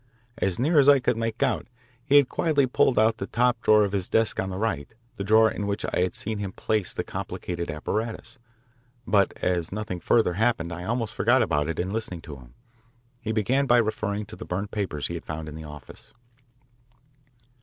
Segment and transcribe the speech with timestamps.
[0.39, 1.67] As near as I could make out,
[2.03, 5.23] he had quietly pulled out the top drawer of his desk on the right, the
[5.23, 8.39] drawer in which I had seen him place the complicated apparatus.
[9.05, 12.55] But as nothing further happened I almost forgot about it in listening to him.
[13.19, 16.15] He began by referring to the burned papers he had found in the office.